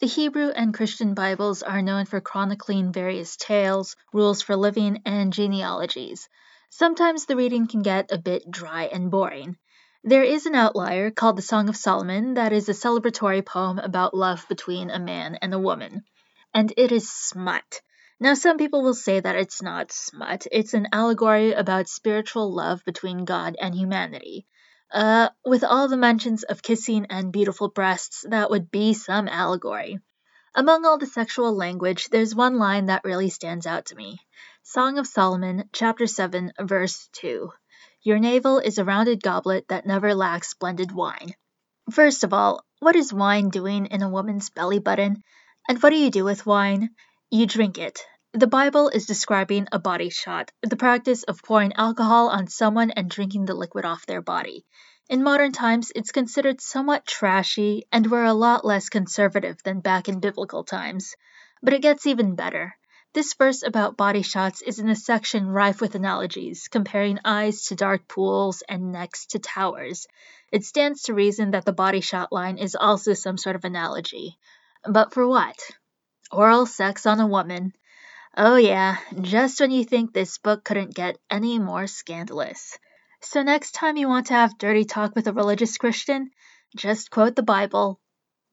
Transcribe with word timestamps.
The 0.00 0.06
Hebrew 0.06 0.50
and 0.50 0.72
Christian 0.72 1.14
Bibles 1.14 1.64
are 1.64 1.82
known 1.82 2.04
for 2.04 2.20
chronicling 2.20 2.92
various 2.92 3.36
tales, 3.36 3.96
rules 4.12 4.42
for 4.42 4.54
living, 4.54 5.02
and 5.04 5.32
genealogies. 5.32 6.28
Sometimes 6.70 7.26
the 7.26 7.34
reading 7.34 7.66
can 7.66 7.82
get 7.82 8.12
a 8.12 8.18
bit 8.18 8.48
dry 8.48 8.84
and 8.84 9.10
boring. 9.10 9.56
There 10.04 10.22
is 10.22 10.46
an 10.46 10.54
outlier 10.54 11.10
called 11.10 11.34
the 11.34 11.42
Song 11.42 11.68
of 11.68 11.76
Solomon 11.76 12.34
that 12.34 12.52
is 12.52 12.68
a 12.68 12.74
celebratory 12.74 13.44
poem 13.44 13.80
about 13.80 14.14
love 14.14 14.46
between 14.48 14.88
a 14.88 15.00
man 15.00 15.34
and 15.42 15.52
a 15.52 15.58
woman. 15.58 16.04
And 16.54 16.72
it 16.76 16.92
is 16.92 17.10
smut. 17.10 17.80
Now, 18.20 18.34
some 18.34 18.56
people 18.56 18.82
will 18.82 18.94
say 18.94 19.18
that 19.18 19.34
it's 19.34 19.62
not 19.62 19.90
smut, 19.90 20.46
it's 20.52 20.74
an 20.74 20.86
allegory 20.92 21.54
about 21.54 21.88
spiritual 21.88 22.54
love 22.54 22.84
between 22.84 23.24
God 23.24 23.56
and 23.60 23.74
humanity. 23.74 24.46
Uh, 24.92 25.28
with 25.44 25.64
all 25.64 25.88
the 25.88 25.96
mentions 25.96 26.44
of 26.44 26.62
kissing 26.62 27.06
and 27.10 27.32
beautiful 27.32 27.68
breasts, 27.68 28.24
that 28.28 28.50
would 28.50 28.70
be 28.70 28.94
some 28.94 29.28
allegory. 29.28 29.98
Among 30.54 30.86
all 30.86 30.98
the 30.98 31.06
sexual 31.06 31.54
language, 31.54 32.08
there's 32.08 32.34
one 32.34 32.58
line 32.58 32.86
that 32.86 33.04
really 33.04 33.28
stands 33.28 33.66
out 33.66 33.86
to 33.86 33.94
me. 33.94 34.18
Song 34.62 34.98
of 34.98 35.06
Solomon, 35.06 35.68
chapter 35.72 36.06
7, 36.06 36.52
verse 36.60 37.08
2. 37.12 37.50
Your 38.02 38.18
navel 38.18 38.58
is 38.58 38.78
a 38.78 38.84
rounded 38.84 39.22
goblet 39.22 39.68
that 39.68 39.86
never 39.86 40.14
lacks 40.14 40.48
splendid 40.48 40.90
wine. 40.90 41.34
First 41.90 42.24
of 42.24 42.32
all, 42.32 42.64
what 42.80 42.96
is 42.96 43.12
wine 43.12 43.50
doing 43.50 43.86
in 43.86 44.02
a 44.02 44.08
woman's 44.10 44.50
belly 44.50 44.78
button? 44.78 45.22
And 45.68 45.82
what 45.82 45.90
do 45.90 45.96
you 45.96 46.10
do 46.10 46.24
with 46.24 46.46
wine? 46.46 46.90
You 47.30 47.46
drink 47.46 47.76
it. 47.78 48.00
The 48.34 48.46
Bible 48.46 48.90
is 48.90 49.06
describing 49.06 49.68
a 49.72 49.78
body 49.78 50.10
shot, 50.10 50.52
the 50.60 50.76
practice 50.76 51.22
of 51.22 51.42
pouring 51.42 51.72
alcohol 51.72 52.28
on 52.28 52.46
someone 52.46 52.90
and 52.90 53.08
drinking 53.08 53.46
the 53.46 53.54
liquid 53.54 53.86
off 53.86 54.04
their 54.04 54.20
body. 54.20 54.66
In 55.08 55.22
modern 55.22 55.52
times, 55.52 55.90
it's 55.96 56.12
considered 56.12 56.60
somewhat 56.60 57.06
trashy, 57.06 57.86
and 57.90 58.10
we're 58.10 58.26
a 58.26 58.34
lot 58.34 58.66
less 58.66 58.90
conservative 58.90 59.62
than 59.62 59.80
back 59.80 60.10
in 60.10 60.20
biblical 60.20 60.62
times. 60.62 61.16
But 61.62 61.72
it 61.72 61.80
gets 61.80 62.06
even 62.06 62.34
better. 62.34 62.76
This 63.14 63.32
verse 63.32 63.62
about 63.62 63.96
body 63.96 64.20
shots 64.20 64.60
is 64.60 64.78
in 64.78 64.90
a 64.90 64.94
section 64.94 65.48
rife 65.48 65.80
with 65.80 65.94
analogies, 65.94 66.68
comparing 66.68 67.20
eyes 67.24 67.62
to 67.68 67.76
dark 67.76 68.06
pools 68.08 68.62
and 68.68 68.92
necks 68.92 69.24
to 69.28 69.38
towers. 69.38 70.06
It 70.52 70.66
stands 70.66 71.04
to 71.04 71.14
reason 71.14 71.52
that 71.52 71.64
the 71.64 71.72
body 71.72 72.02
shot 72.02 72.30
line 72.30 72.58
is 72.58 72.76
also 72.76 73.14
some 73.14 73.38
sort 73.38 73.56
of 73.56 73.64
analogy. 73.64 74.38
But 74.84 75.14
for 75.14 75.26
what? 75.26 75.58
Oral 76.30 76.66
sex 76.66 77.06
on 77.06 77.20
a 77.20 77.26
woman. 77.26 77.72
Oh, 78.38 78.56
yeah, 78.56 78.96
just 79.20 79.60
when 79.60 79.70
you 79.70 79.84
think 79.84 80.14
this 80.14 80.38
book 80.38 80.64
couldn't 80.64 80.94
get 80.94 81.18
any 81.28 81.58
more 81.58 81.86
scandalous. 81.86 82.78
So, 83.20 83.42
next 83.42 83.72
time 83.72 83.98
you 83.98 84.08
want 84.08 84.28
to 84.28 84.32
have 84.32 84.56
dirty 84.56 84.86
talk 84.86 85.14
with 85.14 85.26
a 85.26 85.32
religious 85.34 85.76
Christian, 85.76 86.30
just 86.74 87.10
quote 87.10 87.36
the 87.36 87.42
Bible 87.42 88.00